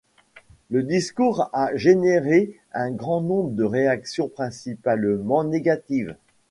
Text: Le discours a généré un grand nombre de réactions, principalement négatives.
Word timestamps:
Le 0.71 0.81
discours 0.81 1.51
a 1.53 1.75
généré 1.77 2.59
un 2.73 2.89
grand 2.89 3.21
nombre 3.21 3.51
de 3.51 3.63
réactions, 3.63 4.29
principalement 4.29 5.43
négatives. 5.43 6.15